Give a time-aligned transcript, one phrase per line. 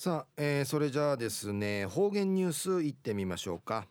[0.00, 3.88] さあ、えー、それじゃあですね方言ニュースいってみましょうか、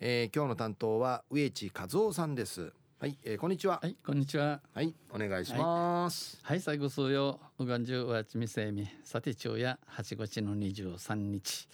[0.00, 2.72] えー、今日の担当は植地和夫さんです。
[2.98, 3.78] はい、えー、こんにちは。
[3.82, 4.62] はいこんにちは。
[4.72, 6.38] はいお願いします。
[6.42, 11.68] はい、最後数曜うがんじゅうわちみせみさて昼夜8月の23日。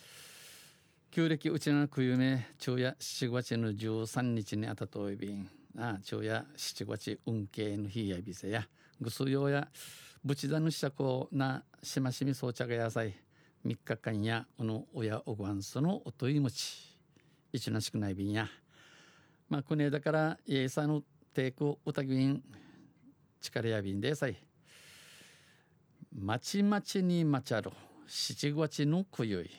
[1.12, 5.48] 旧暦うちなくゆめ昼夜7月の13日にあたといびん。
[5.78, 8.66] あ昼夜7月運慶の日やびせや。
[9.00, 9.68] ぐすようや
[10.24, 13.14] ぶちだぬしゃこなしましみそうちゃがやさい
[13.64, 16.98] 3日間やこの親おごんそのおといもち
[17.52, 18.48] 一なしくないびんや。
[19.48, 21.02] まあくねだからイエサの
[21.33, 22.42] テイクうたぎん
[23.41, 24.37] 力やびんでさい
[26.12, 27.73] まちまちにまちゃろ
[28.06, 29.50] 七月のくゆい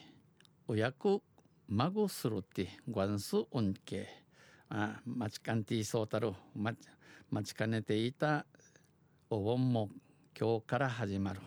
[0.66, 1.22] 親子
[1.68, 4.08] 孫するってごんすおんけ
[4.68, 6.76] あ待ちかんていそうたる待
[7.44, 8.44] ちかねていた
[9.30, 9.88] お盆も
[10.38, 11.40] 今日から始まる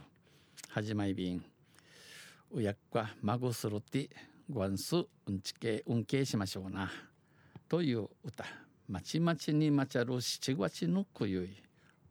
[0.70, 1.51] 始まりびん
[2.54, 4.10] うやっか孫するって
[4.50, 6.92] ごんすうんちけうんけいしましょうな。
[7.67, 8.45] という歌。
[8.89, 11.50] まちまちにまちゃる七月のくゆい。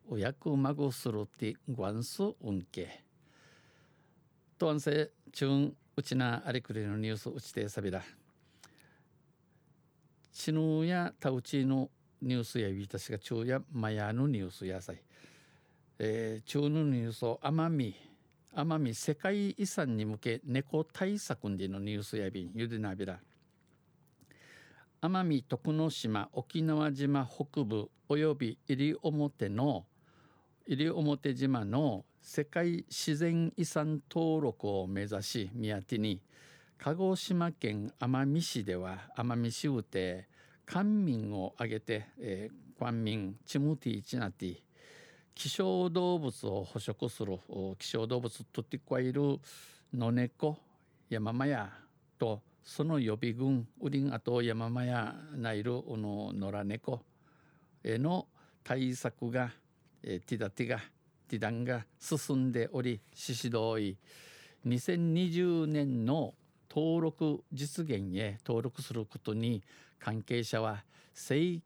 [0.09, 3.05] おやく孫するってごんすうんけ。
[4.59, 8.03] とんせちゅんうちなありくりのニュースうちてさびら
[10.33, 11.91] ちぬやたうちの
[12.23, 15.03] ニュースやびたしが昼夜まやのニュースやさい、
[15.99, 17.95] えー、中のニュースを奄美
[18.57, 23.21] 奄美世界遺産に向け猫対策でのニュースやびんゆでなびら。
[25.03, 29.87] 奄美徳之島沖縄島北部および西表の
[30.67, 36.21] 西表島の世界自然遺産登録を目指し宮手に
[36.77, 40.29] 鹿児島県奄美市では奄美市うて
[40.67, 44.57] 官民を挙げて、えー、官民チムティチナティ
[45.35, 47.39] 希少動物を捕食する
[47.79, 49.39] 希少動物とってこいる
[49.95, 50.59] 野猫
[51.09, 51.71] 山マヤ
[52.19, 57.01] とその予備軍ウリンアトヤママヤナイルの野良猫
[57.83, 58.27] への
[58.63, 59.51] 対策が、
[60.03, 60.79] えティダティガ
[61.27, 63.97] ティダンが進んでおり獅子同意
[64.67, 66.35] 2020年の
[66.71, 69.63] 登録実現へ登録することに
[69.99, 71.61] 関係者は生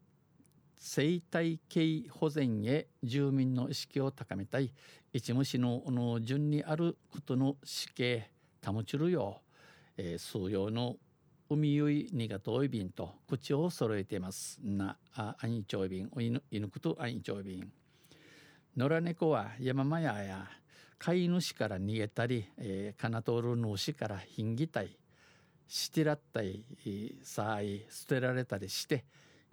[0.76, 4.72] 生態系保全へ住民の意識を高めたい。
[5.12, 8.30] 一無市のの順にあることの死刑
[8.64, 10.96] 保ちるよう、えー、数用の
[11.48, 14.58] 海ゆいにがとい便と口を揃えています。
[14.62, 17.72] なあアニチョイ便犬犬くとアニチョイ便
[18.76, 20.48] 野良猫は山間やや
[20.98, 24.96] 飼い主から逃げたり、えー、カナトール主からひんぎたい。
[25.66, 26.62] してらったい
[27.22, 29.04] さあい捨てられたりして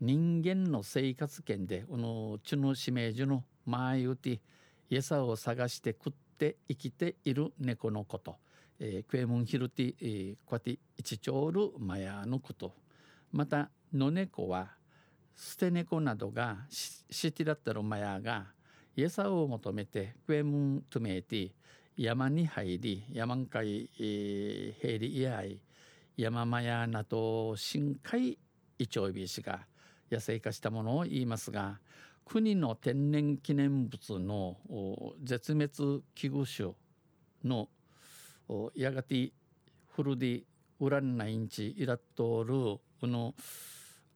[0.02, 4.42] 人間の生活圏でこの地の指名樹の前言うて
[4.90, 8.38] 餌を探して食って生きている猫のこと、
[8.80, 12.74] えー、クエムンヒルティ、えー、こうやって一丁るマヤのこと。
[13.32, 14.72] また野猫は
[15.36, 18.48] 捨て猫などがシティだったるマヤが
[18.98, 21.52] 餌を求めてクエムントメーティ
[21.96, 25.62] 山に入り山んかい、えー、ヘリイヤイ
[26.18, 28.40] 山マヤなど深海
[28.80, 29.60] イチョウビシが
[30.12, 31.80] 野生化したものを言いますが
[32.26, 34.58] 国の天然記念物の
[35.24, 36.76] 絶滅危惧種
[37.44, 37.70] の
[38.76, 39.32] やがて
[39.96, 40.44] フルディ
[40.80, 43.34] ウランナインチイラットールこの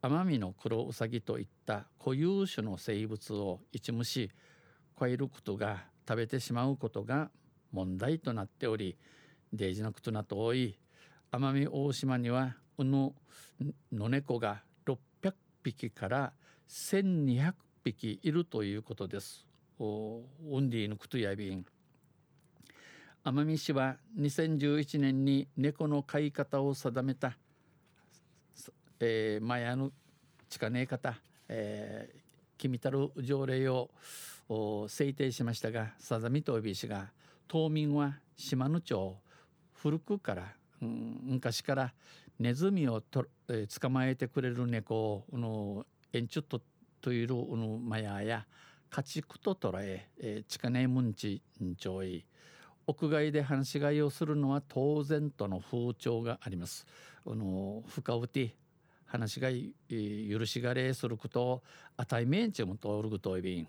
[0.01, 4.29] 奄美の黒ウサギといった固有種の生物を一虫
[4.99, 7.29] 超えることが食べてしまうことが
[7.71, 8.97] 問題となっており
[9.51, 10.77] デイジのことなと多い
[11.31, 13.13] 奄美大島にはうの
[13.91, 14.61] 野猫が
[15.65, 16.33] 匹から
[16.69, 17.53] 1200
[17.83, 19.45] 匹いるということです。
[19.79, 19.83] ウ
[20.61, 21.65] ンディのクトヤビン
[23.25, 27.35] 奄美市は2011年に猫の飼い方を定めた、
[28.99, 29.91] えー、マヤの
[30.47, 31.15] 近ねえ方、
[31.49, 32.19] えー、
[32.57, 33.89] 君たる条例を
[34.87, 37.07] 制定しましたがさざみとびしが
[37.47, 39.17] 島民は島の町
[39.73, 40.43] 古くから、
[40.81, 41.93] うん、昔から
[42.39, 46.61] ネズミをと、えー、捕まえてくれる猫をのエンチュット
[47.01, 48.45] というのマヤや
[48.89, 52.25] 家畜と捉ええー、チカネムンチンチョイ
[52.87, 56.85] 屋外で放し飼いをするのは当然との風潮があります。
[57.25, 58.53] あの深うて
[59.11, 61.63] 放し飼い、えー、許しがれすることを
[61.97, 63.67] 値面チも通ることいびん。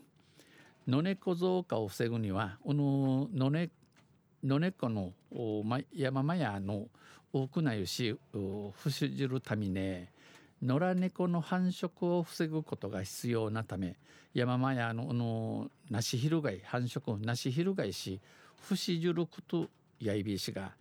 [0.86, 3.28] 野猫増加を防ぐにはこの
[4.44, 5.12] 野猫の
[5.92, 6.86] 山間やの
[7.32, 10.10] 多くなゆし不死じるためね
[10.62, 13.96] 野良猫の繁殖を防ぐことが必要なため
[14.34, 18.20] 山間やののなしひるがい繁殖なしひるがいし
[18.62, 19.68] 不死じること
[20.00, 20.72] やいびしが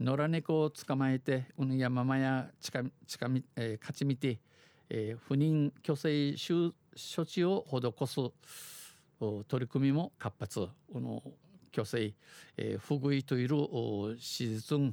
[0.00, 4.38] 野良猫を捕まえてうぬ山間や近近み、え、勝ち見て、
[4.88, 8.30] えー、不妊去勢処置を施す
[9.46, 10.68] 取り組みも活発。
[10.90, 11.22] この
[11.70, 12.14] 去勢、
[12.56, 13.56] えー、不具合といる
[14.16, 14.92] 手術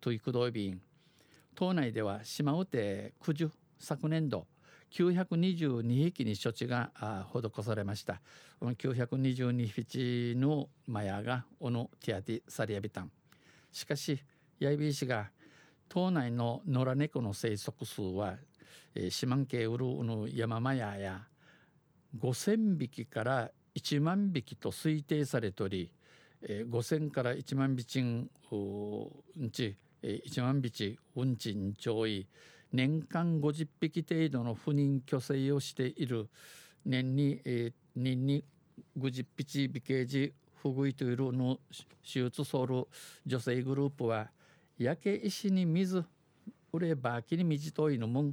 [0.00, 0.80] といくどいびん
[1.54, 4.46] 島内では島うて九十昨年度
[4.90, 6.90] 922匹に処置が
[7.32, 8.20] 施されました。
[8.58, 13.10] この922匹のマヤがオノティアティサリアビタン。
[13.70, 14.18] しかし、
[14.58, 15.30] ヤイビー氏が
[15.88, 18.36] 島内の野良猫の生息数は、
[18.94, 21.26] えー、四万系ウルの山マヤや
[22.18, 25.90] 5,000匹から1万匹と推定されており、
[26.42, 28.30] えー、5,000から1万匹ん
[29.50, 32.26] ち、えー、1万匹うんちんちょい
[32.72, 36.28] 年間50匹程度の不妊去勢をしている。
[36.84, 38.44] 年に、えー、年に
[38.98, 41.58] 50匹美形児不具合というの
[42.02, 42.86] 手術ソウル
[43.26, 44.30] 女性グループは
[44.78, 46.04] 焼け石に水
[46.72, 48.32] 売ればきに水といのもん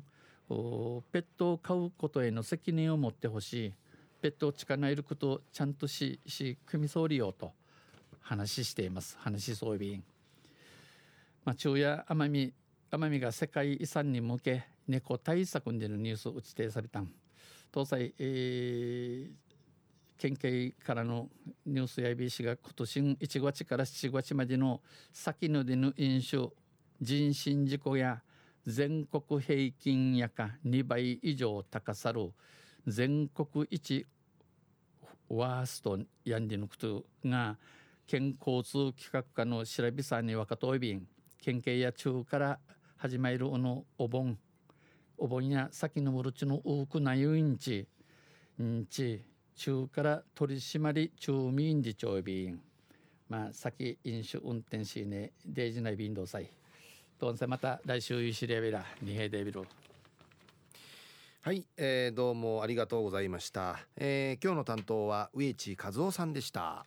[1.11, 3.73] ペットを飼うことへの責任を持ってほしい。
[4.21, 7.53] ペットを近ないることをちゃんとしし組み総理ようと。
[8.25, 9.17] 話しています。
[9.19, 10.03] 話しそうびん、
[11.43, 12.53] まあ、昼夜奄美
[12.91, 17.11] 奄美が世界遺産に向け猫対策に出るニュースを打ち定されたん。
[17.71, 19.29] 東西、えー、
[20.17, 21.29] 県警からの
[21.67, 24.81] ニュースや ABC が今年1月から7月までの
[25.13, 26.49] 先の出ぬ飲酒
[27.01, 28.21] 人身事故や
[28.65, 32.31] 全国平均やか2倍以上高さる
[32.87, 34.07] 全国一
[35.29, 37.57] ワーストやんでぬくとが
[38.07, 41.07] 県交通企画課の調べさんに若といびん
[41.41, 42.59] 県警や中から
[42.97, 44.37] 始まるおのお盆
[45.17, 47.87] お盆や先のむるちの多くなゆいんち
[48.61, 49.23] んち
[49.55, 52.61] 中から取締り中民事長便
[53.27, 56.51] まあ先飲酒運転しねデイジナイ便動祭
[57.19, 59.63] どんせまた来週ゆしれべら二平デビル
[61.41, 66.85] はい、えー、どうもありがとうございました、えー、今日の担当は植地和夫さんでした。